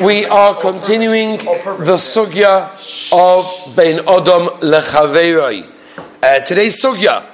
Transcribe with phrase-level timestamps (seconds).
[0.00, 2.70] We are continuing the sugya
[3.12, 5.66] of Ben Odom Lechaveroi.
[6.22, 7.26] Uh, today's sugya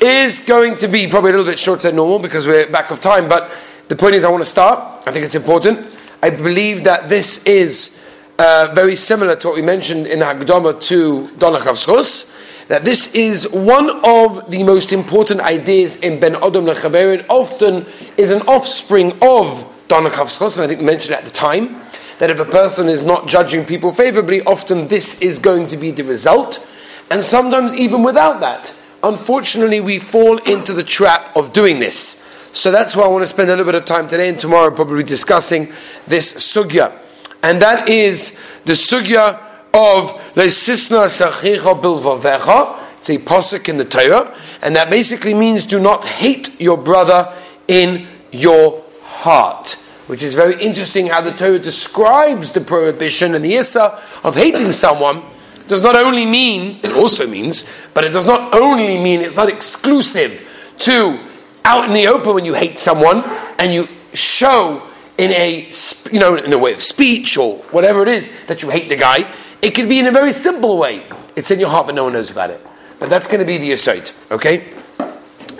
[0.00, 3.00] is going to be probably a little bit shorter than normal because we're back of
[3.00, 3.50] time, but
[3.88, 5.02] the point is I want to start.
[5.04, 5.84] I think it's important.
[6.22, 8.00] I believe that this is
[8.38, 13.90] uh, very similar to what we mentioned in Hagdama to Donach that this is one
[14.04, 17.84] of the most important ideas in Ben Odom Lechaveroi, often
[18.16, 21.81] is an offspring of Donach and I think we mentioned at the time
[22.18, 25.90] that if a person is not judging people favorably, often this is going to be
[25.90, 26.66] the result.
[27.10, 32.18] And sometimes, even without that, unfortunately, we fall into the trap of doing this.
[32.52, 34.70] So that's why I want to spend a little bit of time today and tomorrow
[34.70, 35.72] probably discussing
[36.06, 36.98] this sugya.
[37.42, 39.40] And that is the sugya
[39.74, 42.78] of Leisisna Sachicha Bilvavecha.
[42.98, 47.34] It's a posuk in the Torah, and that basically means do not hate your brother
[47.66, 53.54] in your heart which is very interesting how the Torah describes the prohibition and the
[53.54, 55.22] issa of hating someone
[55.68, 59.48] does not only mean, it also means, but it does not only mean, it's not
[59.48, 60.46] exclusive
[60.78, 61.18] to
[61.64, 63.22] out in the open when you hate someone
[63.58, 64.82] and you show
[65.16, 65.70] in a,
[66.10, 68.96] you know, in a way of speech or whatever it is that you hate the
[68.96, 69.30] guy.
[69.62, 71.06] It could be in a very simple way.
[71.36, 72.64] It's in your heart, but no one knows about it.
[72.98, 74.72] But that's going to be the aside, okay?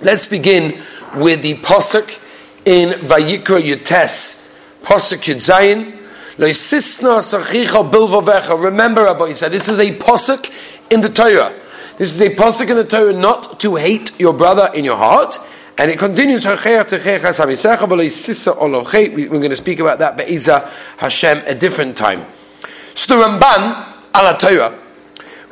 [0.03, 0.83] Let's begin
[1.15, 2.19] with the posuk
[2.65, 4.42] in Vayikra Yutes,
[4.83, 5.99] Pasuk Zayin.
[6.39, 10.51] Remember, Rabbi Yisa, this is a pasuk
[10.91, 11.53] in the Torah.
[11.99, 15.39] This is a pasuk in the Torah not to hate your brother in your heart.
[15.79, 16.85] And it continues, we're going
[19.51, 22.27] to speak about that, Be'iza Hashem, a different time.
[22.95, 24.79] So the Ramban, ala Torah,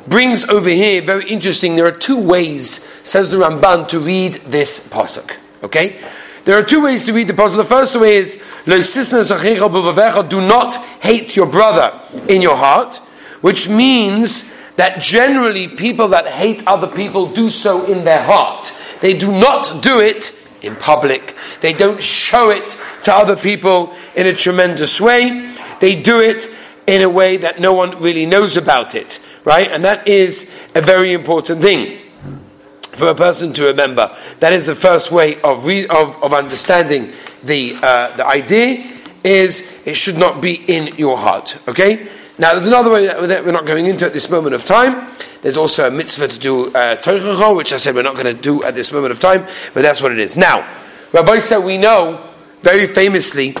[0.07, 4.89] brings over here, very interesting, there are two ways, says the Ramban, to read this
[4.89, 5.37] pasuk.
[5.63, 5.99] Okay?
[6.43, 7.57] There are two ways to read the pasuk.
[7.57, 12.95] The first way is do not hate your brother in your heart,
[13.41, 18.73] which means that generally people that hate other people do so in their heart.
[19.01, 21.35] They do not do it in public.
[21.59, 25.55] They don't show it to other people in a tremendous way.
[25.79, 26.47] They do it
[26.87, 29.67] in a way that no one really knows about it, right?
[29.69, 32.00] And that is a very important thing
[32.91, 34.15] for a person to remember.
[34.39, 37.11] That is the first way of, re- of, of understanding
[37.43, 38.85] the, uh, the idea
[39.23, 41.57] is it should not be in your heart.
[41.67, 42.07] Okay?
[42.37, 45.11] Now, there's another way that we're not going into at this moment of time.
[45.41, 48.63] There's also a mitzvah to do uh, which I said we're not going to do
[48.63, 50.35] at this moment of time, but that's what it is.
[50.35, 50.67] Now,
[51.13, 52.27] Rabbi said we know
[52.61, 53.55] very famously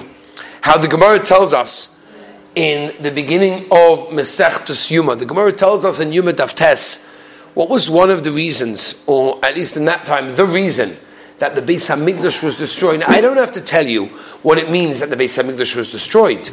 [0.61, 2.07] how the Gemara tells us
[2.55, 5.15] in the beginning of Masechtas Yuma.
[5.15, 7.10] The Gemara tells us in Yuma Daf Tes
[7.53, 10.97] what was one of the reasons, or at least in that time, the reason
[11.39, 13.01] that the Beis Hamikdash was destroyed?
[13.03, 14.05] I don't have to tell you
[14.43, 16.49] what it means that the Beis Hamikdash was destroyed.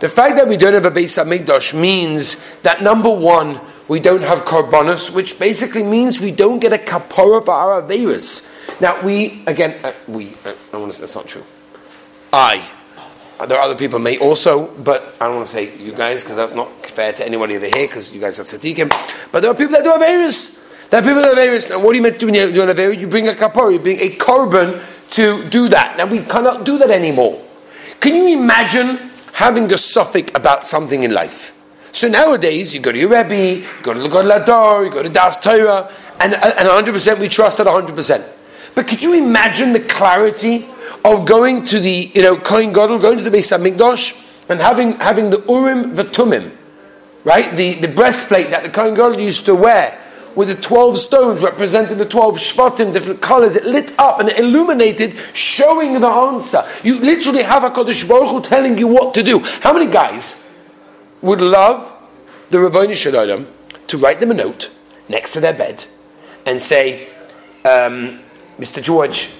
[0.00, 4.22] The fact that we don't have a Beis Hamikdash means that number one, we don't
[4.22, 8.80] have korbanos, which basically means we don't get a kapora for our averas.
[8.80, 11.44] Now we again, uh, we uh, I want to say that's not true.
[12.32, 12.68] I
[13.44, 16.36] there are other people may also, but I don't want to say you guys because
[16.36, 18.88] that's not fair to anybody over here because you guys are tzaddikim.
[19.30, 20.88] But there are people that do Averis.
[20.88, 21.68] There are people that do Averis.
[21.68, 22.98] Now, what do you mean to do when you do Averis?
[22.98, 25.98] You bring a kapor, you bring a korban to do that.
[25.98, 27.42] Now, we cannot do that anymore.
[28.00, 28.96] Can you imagine
[29.34, 31.52] having a suffix about something in life?
[31.92, 35.08] So nowadays, you go to your Rebbe, you go to the Lador, you go to
[35.08, 38.24] Das Torah, and, and 100% we trust at 100%.
[38.74, 40.66] But could you imagine the clarity
[41.06, 44.92] of going to the, you know, Kohen Gadol, going to the Beis HaMikdash, and having,
[44.98, 46.50] having the Urim V'Tumim,
[47.24, 47.54] right?
[47.54, 50.02] The, the breastplate that the Kohen Gadol used to wear,
[50.34, 54.38] with the 12 stones representing the 12 Shvatim, different colors, it lit up and it
[54.38, 56.62] illuminated, showing the answer.
[56.82, 59.38] You literally have HaKadosh Baruch Hu telling you what to do.
[59.60, 60.54] How many guys
[61.22, 61.96] would love
[62.50, 63.46] the Ribono Shel Olam
[63.86, 64.70] to write them a note
[65.08, 65.86] next to their bed
[66.44, 67.08] and say,
[67.64, 68.20] um,
[68.58, 68.82] Mr.
[68.82, 69.30] George,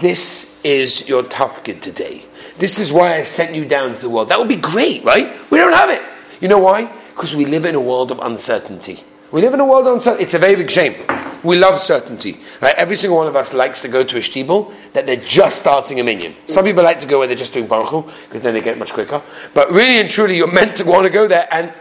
[0.00, 2.24] this is your tafkid today.
[2.58, 4.28] This is why I sent you down to the world.
[4.28, 5.32] That would be great, right?
[5.50, 6.02] We don't have it.
[6.40, 6.84] You know why?
[7.08, 9.00] Because we live in a world of uncertainty.
[9.30, 10.24] We live in a world of uncertainty.
[10.24, 10.94] It's a very big shame.
[11.42, 12.36] We love certainty.
[12.60, 12.74] Right?
[12.76, 15.98] Every single one of us likes to go to a shtibel that they're just starting
[15.98, 16.36] a minyan.
[16.46, 18.92] Some people like to go where they're just doing Borchu because then they get much
[18.92, 19.22] quicker.
[19.54, 21.72] But really and truly, you're meant to want to go there and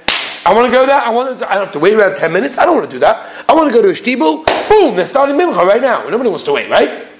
[0.44, 0.96] I want to go there.
[0.96, 1.52] I want to.
[1.52, 2.58] I don't have to wait around ten minutes.
[2.58, 3.46] I don't want to do that.
[3.48, 4.44] I want to go to a shtibel.
[4.68, 4.96] Boom!
[4.96, 6.10] They're starting mincha right now.
[6.10, 7.11] Nobody wants to wait, right?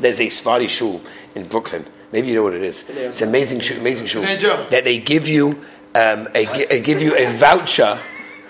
[0.00, 1.00] There's a Sfari shul
[1.34, 1.84] in Brooklyn.
[2.12, 2.88] Maybe you know what it is.
[2.88, 5.64] It's an amazing shul, amazing shul that they give you
[5.94, 7.98] um, a, a, give you a voucher.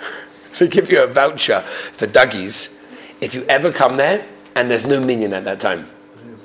[0.58, 2.80] they give you a voucher for Dougies
[3.20, 5.86] if you ever come there and there's no minyan at that time.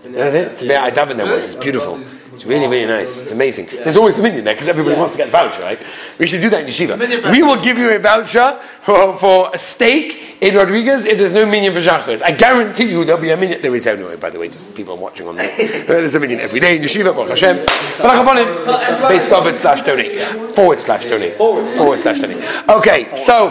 [0.04, 0.48] That's it.
[0.52, 1.40] It's, I daven there.
[1.40, 2.00] It's beautiful.
[2.34, 3.22] It's really, really nice.
[3.22, 3.68] It's amazing.
[3.84, 5.80] There's always a minyan there because everybody wants to get a voucher, right?
[6.18, 7.32] We should do that in yeshiva.
[7.32, 11.46] We will give you a voucher for, for a steak in Rodriguez if there's no
[11.46, 12.22] minyan for Shachris.
[12.22, 13.62] I guarantee you there'll be a minyan.
[13.62, 15.54] There is anyway, by the way, just people are watching on there.
[15.86, 17.58] There's a minyan every day in yeshiva, Baruch Hashem.
[18.02, 20.56] But Base David slash donate.
[20.56, 21.34] Forward slash donate.
[21.34, 22.70] Forward slash donate.
[22.70, 23.48] Okay, so,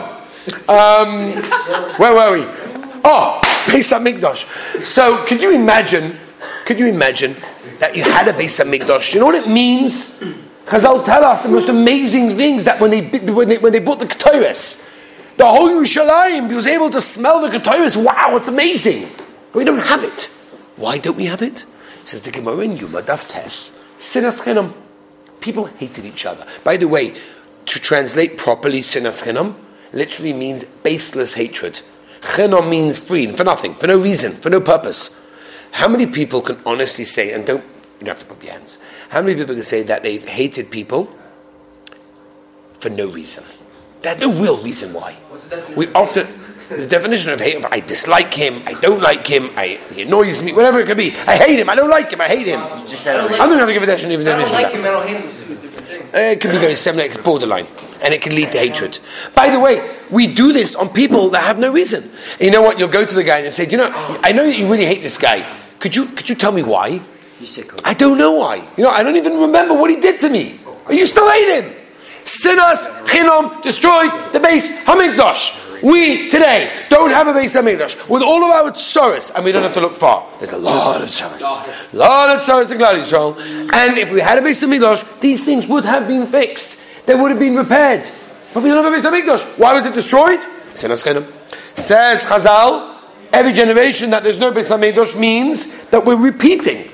[0.66, 1.32] um,
[1.98, 2.46] where were we?
[3.04, 4.82] Oh, Beis Hamikdash.
[4.82, 6.16] So, could you imagine,
[6.64, 7.36] could you imagine
[7.78, 9.14] that you had a Beis Hamikdash.
[9.14, 10.20] You know what it means?
[10.66, 13.00] Chazal tell us the most amazing things that when they
[13.32, 14.84] when they, when they bought the Ketores,
[15.36, 17.96] the whole Yerushalayim was able to smell the Ketores.
[17.96, 19.08] Wow, it's amazing.
[19.54, 20.24] We don't have it.
[20.76, 21.64] Why don't we have it?
[22.04, 23.26] Says the Gemara in Yuma Daf.
[23.98, 24.74] Sinas.
[25.40, 26.46] People hated each other.
[26.64, 27.14] By the way,
[27.66, 29.54] to translate properly, Sinas Chinam
[29.92, 31.80] literally means baseless hatred.
[32.20, 35.17] Chinam means free, for nothing, for no reason, for no purpose.
[35.72, 38.78] How many people can honestly say, and don't, you don't have to put your hands,
[39.10, 41.08] how many people can say that they've hated people
[42.74, 43.44] for no reason?
[44.02, 45.16] There's no real reason why.
[45.76, 46.26] We often,
[46.68, 50.42] the definition of hate, of I dislike him, I don't like him, I, he annoys
[50.42, 51.14] me, whatever it could be.
[51.26, 52.60] I hate him, I don't like him, I hate him.
[52.60, 55.64] I'm not going to give a definition, definition of that.
[55.64, 55.67] Uh,
[56.12, 57.66] Eh, it could be very similar, it's borderline.
[58.02, 58.98] And it can lead to hatred.
[59.34, 62.10] By the way, we do this on people that have no reason.
[62.40, 62.78] You know what?
[62.78, 63.90] You'll go to the guy and say, you know,
[64.22, 65.44] I know that you really hate this guy.
[65.80, 67.00] Could you, could you tell me why?
[67.40, 67.70] You sick.
[67.84, 68.56] I don't know why.
[68.76, 70.60] You know, I don't even remember what he did to me.
[70.86, 71.74] Are you still hate him?
[72.24, 75.67] Sinas, Chinom, destroyed the Beis Hamikdash.
[75.82, 79.62] We today don't have a Beis Hamikdash with all of our tsaris, and we don't
[79.62, 80.26] have to look far.
[80.38, 83.38] There's a lot of tsaris, a lot of tsaris in Yisrael.
[83.72, 86.80] And if we had a Beis Hamikdash, these things would have been fixed.
[87.06, 88.10] They would have been repaired.
[88.52, 89.58] But we don't have a Beis Hamikdash.
[89.58, 90.40] Why was it destroyed?
[90.74, 92.96] Says Chazal,
[93.32, 96.90] every generation that there's no Beis Hamikdash means that we're repeating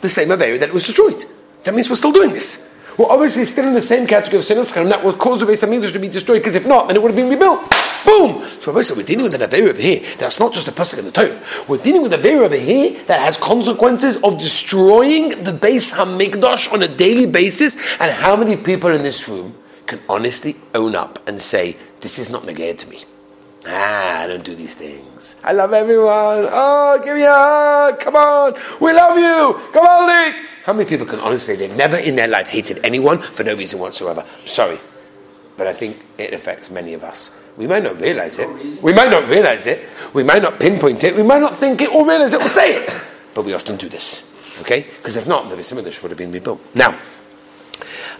[0.00, 1.24] the same Avera that was destroyed.
[1.64, 2.72] That means we're still doing this.
[2.96, 5.66] We're obviously still in the same category of sinners, and that would cause the Beis
[5.66, 7.60] Hamikdash to be destroyed, because if not, then it would have been rebuilt.
[8.04, 8.42] Boom!
[8.60, 11.10] So we're dealing with an Avera over here that's not just a pasuk in the
[11.10, 11.40] Torah.
[11.66, 16.72] We're dealing with an Avera over here that has consequences of destroying the Beis Hamikdash
[16.72, 19.56] on a daily basis, and how many people in this room
[19.86, 23.04] can honestly own up and say, this is not negated to me.
[23.66, 25.36] Ah, I don't do these things.
[25.42, 26.46] I love everyone.
[26.50, 28.00] Oh, give me a hug.
[28.00, 28.54] Come on.
[28.80, 29.60] We love you.
[29.72, 30.46] Come on, Nick.
[30.64, 33.56] How many people can honestly say they've never in their life hated anyone for no
[33.56, 34.24] reason whatsoever?
[34.44, 34.78] Sorry.
[35.58, 37.36] But I think it affects many of us.
[37.58, 38.48] We might not realize it.
[38.82, 39.86] We might not realize it.
[40.14, 41.14] We might not pinpoint it.
[41.14, 42.96] We might not think it or realize it or say it.
[43.34, 44.24] But we often do this.
[44.60, 44.86] Okay?
[44.96, 46.60] Because if not, the Bismillah would have been rebuilt.
[46.74, 46.90] Now,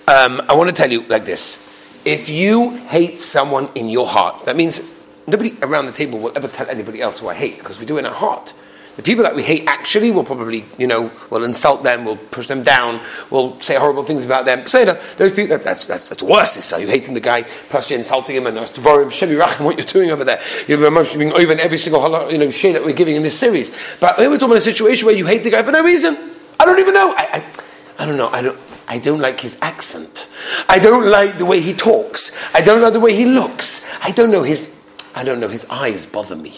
[0.07, 1.65] um, I want to tell you like this.
[2.05, 4.83] If you hate someone in your heart, that means
[5.29, 7.97] Nobody around the table will ever tell anybody else who I hate because we do
[7.97, 8.55] it in our heart.
[8.99, 12.49] The people that we hate actually will probably, you know, will insult them, will push
[12.49, 13.01] them down,
[13.31, 14.67] will say horrible things about them.
[14.67, 16.65] Say that those people, that, that's, that's, that's worse.
[16.65, 19.77] So you're hating the guy, plus you're insulting him, and that's Devarim, Shemi Rachim, what
[19.77, 20.41] you're doing over there.
[20.67, 23.71] You're being over in every single, you know, share that we're giving in this series.
[24.01, 26.19] But here we're talking about a situation where you hate the guy for no reason.
[26.59, 27.15] I don't even know.
[27.17, 28.31] I, I, I don't know.
[28.31, 28.59] I don't.
[28.91, 30.29] I don't like his accent.
[30.69, 32.37] I don't like the way he talks.
[32.53, 33.87] I don't like the way he looks.
[34.03, 34.75] I don't know his
[35.19, 36.55] I don't know, his eyes bother me.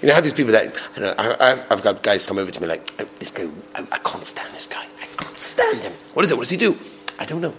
[0.00, 2.50] You know how these people that, I know, I, have I've got guys come over
[2.50, 4.84] to me like, oh, this guy, I, I, can't stand this guy.
[5.00, 5.92] I can't stand him.
[6.12, 6.36] What is it?
[6.36, 6.78] What does he do?
[7.18, 7.54] I don't know.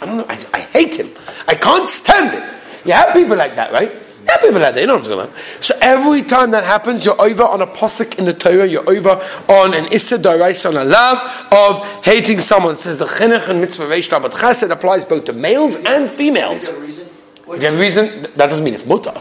[0.00, 0.26] I don't know.
[0.28, 1.10] I, I hate him.
[1.48, 2.54] I can't stand him.
[2.84, 3.90] You have people like that, right?
[3.90, 4.80] You have people like that.
[4.80, 5.62] You know what I'm talking about.
[5.62, 8.66] So every time that happens, you're over on a posik in the Torah.
[8.66, 11.18] You're over on an issa dorais on a love
[11.52, 12.76] of hating someone.
[12.76, 16.68] Says the chinuch and mitzvah reish but chesed applies both to males and females.
[16.68, 19.12] If you have a reason, that doesn't mean it's mutter.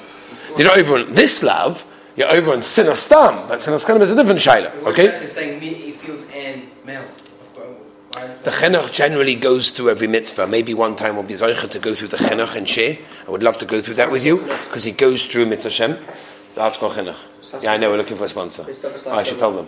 [0.57, 1.83] You're not over on this love,
[2.15, 4.71] you're over on sinastam, but sinastam is a different shaila.
[4.83, 5.07] Okay?
[8.43, 10.45] The chinuch generally goes through every mitzvah.
[10.47, 12.97] Maybe one time we'll be zeicha to go through the chinuch and share.
[13.27, 15.97] I would love to go through that with you because he goes through mitzvah Shem.
[16.55, 17.63] The article chinuch.
[17.63, 17.89] Yeah, I know.
[17.89, 18.65] We're looking for a sponsor.
[19.07, 19.67] Oh, I should tell them.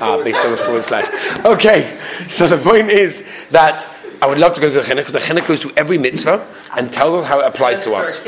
[0.00, 1.06] Ah, based on forward slash.
[1.44, 1.98] Okay,
[2.28, 3.86] so the point is that
[4.22, 6.46] I would love to go through the chinuch because the chinuch goes through every mitzvah
[6.76, 8.18] and tells us how it applies to us.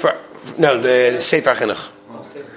[0.00, 0.16] For
[0.58, 1.90] no, the Sefer Chinuch.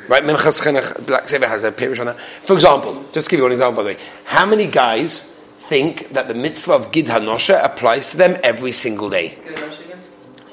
[0.07, 2.19] Right, Minchas Chinuch, Black Sefer has a parish on that.
[2.19, 6.09] For example, just to give you one example, by the way, how many guys think
[6.09, 9.37] that the mitzvah of Gid Hanosha applies to them every single day?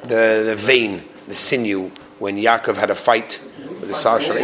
[0.05, 3.41] The, the vein, the sinew, when Yaakov had a fight
[3.93, 4.35] with the Sasha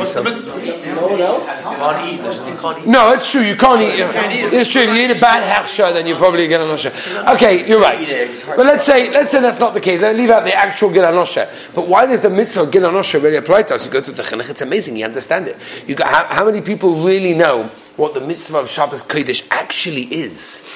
[2.87, 3.43] No, it's true.
[3.43, 3.95] You can't eat.
[4.52, 4.83] It's true.
[4.83, 6.93] If you eat a bad hechsha, then you probably get a nosha.
[7.35, 8.07] Okay, you're right.
[8.47, 10.00] But let's say let's say that's not the case.
[10.00, 11.02] Let's leave out the actual gil
[11.75, 13.85] But why does the mitzvah gil really apply to us?
[13.85, 14.49] You go through the chinuch.
[14.50, 14.97] It's amazing.
[14.97, 15.85] You understand it.
[15.87, 20.05] You got how, how many people really know what the mitzvah of Shabbos Kodesh actually
[20.05, 20.67] is.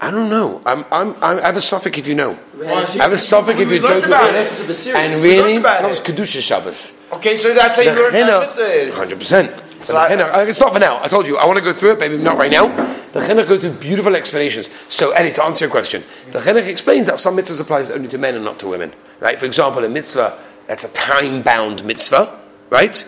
[0.00, 0.62] I don't know.
[0.64, 2.38] I'm, I'm, I'm, I have a suffix if you know.
[2.62, 4.94] I have a suffix if you through it.
[4.94, 7.04] And really, that was Kedusha Shabbos.
[7.14, 9.50] Okay, so that's how you learn that Hundred percent.
[9.80, 11.02] It's not for now.
[11.02, 12.68] I told you I want to go through it, maybe not right now.
[13.12, 14.68] The chinuch goes through beautiful explanations.
[14.88, 18.18] So, Eddie, to answer your question, the chinuch explains that some mitzvahs applies only to
[18.18, 18.92] men and not to women.
[19.18, 19.40] Right?
[19.40, 22.38] For example, a mitzvah that's a time-bound mitzvah,
[22.68, 23.02] right?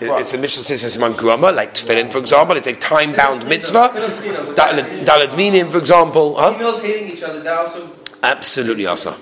[0.00, 2.56] It's a mitzvah says among grama, like tefillin, for example.
[2.56, 3.90] It's a time-bound mitzvah.
[4.54, 6.36] Daled minim, for example.
[6.36, 6.52] Huh?
[6.52, 7.40] Females hating each other.
[7.42, 9.14] That also absolutely also.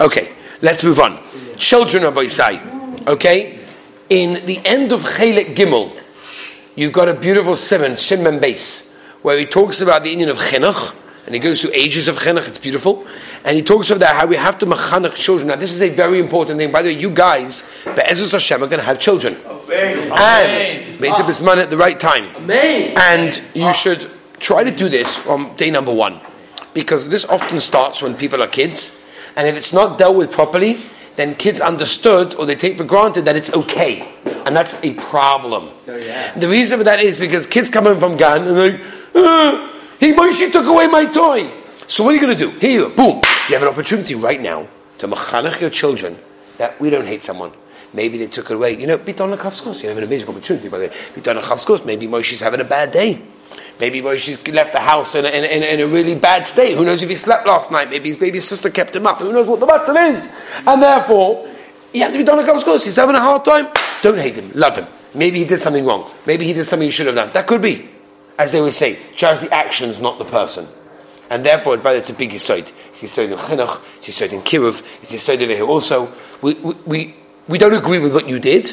[0.00, 1.18] Okay, let's move on.
[1.56, 3.06] Children of Isai.
[3.06, 3.60] Okay,
[4.08, 5.92] in the end of Chelik Gimel,
[6.76, 10.94] you've got a beautiful simon, Shimon base, where he talks about the Indian of chinuch,
[11.26, 12.48] and he goes through ages of chinuch.
[12.48, 13.06] It's beautiful,
[13.44, 15.48] and he talks about that how we have to machanach children.
[15.48, 16.72] Now, this is a very important thing.
[16.72, 19.36] By the way, you guys, Be'ezus Hashem, are going to have children,
[19.72, 22.94] And Beit Bisman at the right time, Amen.
[22.96, 26.20] and you should try to do this from day number one,
[26.74, 29.04] because this often starts when people are kids,
[29.36, 30.78] and if it's not dealt with properly,
[31.16, 34.08] then kids understood or they take for granted that it's okay.
[34.46, 35.70] And that's a problem.
[35.86, 36.32] Oh, yeah.
[36.32, 38.80] The reason for that is because kids come in from Gan and they're like,
[39.14, 39.68] uh,
[40.00, 41.50] he Moshe took away my toy.
[41.86, 42.50] So what are you going to do?
[42.58, 43.20] Here, boom.
[43.48, 46.18] You have an opportunity right now to machanach your children
[46.58, 47.52] that we don't hate someone.
[47.94, 48.78] Maybe they took it away.
[48.78, 50.94] You know, Biton Kafskos, you have an amazing opportunity by the way.
[51.14, 53.20] Biton Kafskos, maybe Moshe's having a bad day.
[53.78, 56.76] Maybe Moshe's left the house in a, in, in a, really bad state.
[56.76, 57.90] Who knows if he slept last night?
[57.90, 59.18] Maybe his baby sister kept him up.
[59.18, 60.30] Who knows what the matter is?
[60.66, 61.48] And therefore,
[61.92, 62.84] you have to be done a Kafskos.
[62.84, 63.68] He's having a hard time.
[64.02, 64.50] Don't hate him.
[64.54, 64.86] Love him.
[65.14, 66.10] Maybe he did something wrong.
[66.26, 67.30] Maybe he did something he should have done.
[67.32, 67.88] That could be.
[68.38, 70.66] As they would say, judge the actions, not the person.
[71.28, 72.72] And therefore, it's, it's a big yisoid.
[72.90, 76.12] It's yisoid in chinuch, it's yisoid in kiruv, it's a yisoid over here also.
[76.40, 77.14] We, we, we,
[77.52, 78.72] we don't agree with what you did,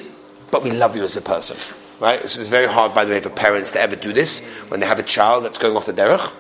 [0.52, 1.58] but we love you as a person.
[2.00, 2.22] Right?
[2.22, 4.86] This is very hard, by the way, for parents to ever do this when they
[4.86, 6.32] have a child that's going off the derech.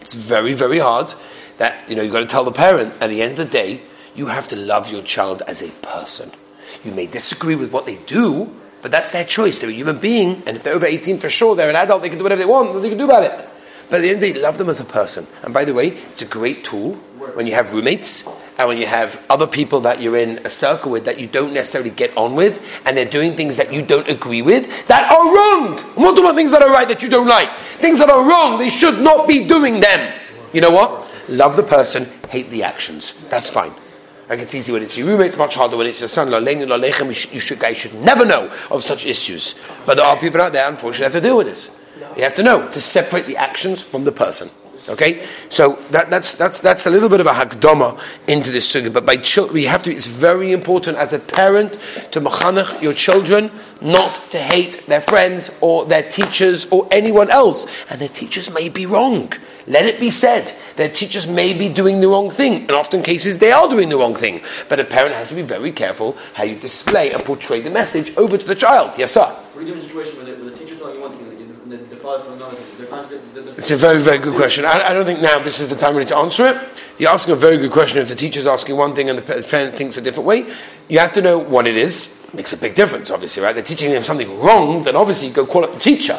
[0.00, 1.14] It's very, very hard
[1.58, 3.80] that, you know, you've got to tell the parent at the end of the day,
[4.16, 6.32] you have to love your child as a person.
[6.82, 9.60] You may disagree with what they do, but that's their choice.
[9.60, 12.08] They're a human being, and if they're over 18 for sure, they're an adult, they
[12.08, 13.48] can do whatever they want, they can do about it.
[13.88, 15.28] But at the end of the day, love them as a person.
[15.44, 16.94] And by the way, it's a great tool
[17.34, 18.24] when you have roommates
[18.58, 21.52] and when you have other people that you're in a circle with that you don't
[21.52, 25.24] necessarily get on with, and they're doing things that you don't agree with that are
[25.24, 25.78] wrong.
[25.78, 27.54] I'm not talking about things that are right that you don't like.
[27.58, 30.12] Things that are wrong, they should not be doing them.
[30.52, 31.06] You know what?
[31.28, 33.12] Love the person, hate the actions.
[33.28, 33.72] That's fine.
[34.28, 36.30] Like it's easy when it's your roommate, it's much harder when it's your son.
[36.32, 39.54] You should, guys should never know of such issues.
[39.84, 41.82] But there are people out there, unfortunately, have to deal with this.
[42.16, 44.48] You have to know to separate the actions from the person.
[44.88, 48.92] Okay, so that, that's that's that's a little bit of a hakdama into this sugi.
[48.92, 49.92] But by children, we have to.
[49.92, 51.72] It's very important as a parent
[52.12, 53.50] to machanach your children
[53.80, 57.66] not to hate their friends or their teachers or anyone else.
[57.90, 59.32] And their teachers may be wrong.
[59.66, 60.52] Let it be said.
[60.76, 62.62] Their teachers may be doing the wrong thing.
[62.62, 64.40] and often cases, they are doing the wrong thing.
[64.68, 68.16] But a parent has to be very careful how you display and portray the message
[68.16, 68.96] over to the child.
[68.96, 69.24] Yes, sir.
[69.24, 71.16] What do you do in a situation where the, where the teacher telling you one
[71.18, 73.55] thing and the, the father telling another thing?
[73.66, 74.64] It's a very, very good question.
[74.64, 76.56] I, I, don't think now this is the time really to answer it.
[76.98, 77.98] You're asking a very good question.
[77.98, 80.48] If the teacher's asking one thing and the parent thinks a different way,
[80.88, 82.16] you have to know what it is.
[82.28, 83.52] It makes a big difference, obviously, right?
[83.52, 86.16] They're teaching them something wrong, then obviously you go call up the teacher.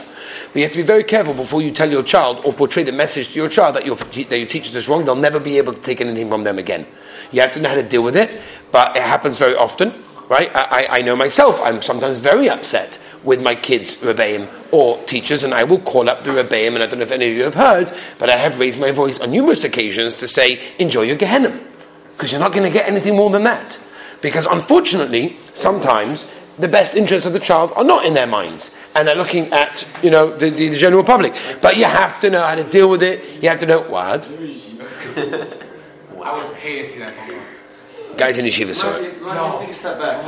[0.47, 2.91] But you have to be very careful before you tell your child or portray the
[2.91, 5.05] message to your child that your, that your teacher is wrong.
[5.05, 6.85] They'll never be able to take anything from them again.
[7.31, 8.41] You have to know how to deal with it,
[8.73, 9.93] but it happens very often,
[10.27, 10.53] right?
[10.53, 15.43] I, I, I know myself, I'm sometimes very upset with my kids, Rebbeim, or teachers,
[15.43, 17.43] and I will call up the Rebbeim, and I don't know if any of you
[17.43, 21.17] have heard, but I have raised my voice on numerous occasions to say, enjoy your
[21.17, 21.59] Gehenna,
[22.13, 23.79] because you're not going to get anything more than that.
[24.21, 29.09] Because unfortunately, sometimes the best interests of the child are not in their minds, and
[29.09, 31.35] they're looking at, you know, the, the, the general public.
[31.61, 33.43] But you have to know how to deal with it.
[33.43, 34.29] You have to know what.
[36.23, 37.13] I would pay to see that
[38.17, 39.21] Guys in yeshiva saw it.
[39.21, 39.59] No.
[39.59, 40.21] Take a step back.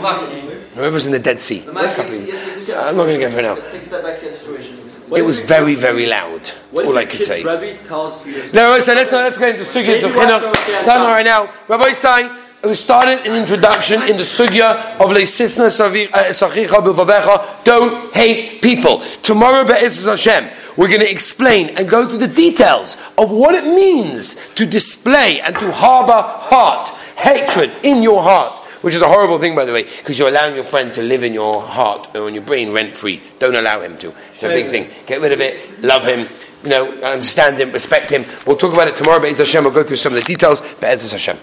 [0.75, 1.63] Whoever's in the Dead Sea.
[1.67, 3.55] I'm not going to get for now.
[3.55, 4.77] Take a step back, see the situation.
[5.15, 6.41] It was very, very loud.
[6.41, 7.41] That's all I could say.
[7.43, 10.85] No, so let's, let's get into sugyas of chinuch.
[10.85, 11.51] Done right now.
[11.67, 12.29] Rabbi say
[12.63, 17.63] we started an introduction in the sugya of leisisna uh, sachicha b'vavecha.
[17.63, 18.99] Don't hate people.
[19.23, 23.63] Tomorrow, be'ezus Hashem, we're going to explain and go through the details of what it
[23.63, 29.37] means to display and to harbor heart hatred in your heart, which is a horrible
[29.37, 32.27] thing, by the way, because you're allowing your friend to live in your heart or
[32.27, 33.21] in your brain rent free.
[33.39, 34.13] Don't allow him to.
[34.33, 34.89] It's a big thing.
[35.05, 36.27] Get rid of it, love him,
[36.63, 38.23] you know, understand him, respect him.
[38.45, 39.63] We'll talk about it tomorrow, Be'ez Hashem.
[39.63, 41.37] We'll go through some of the details, Be'ez Hashem.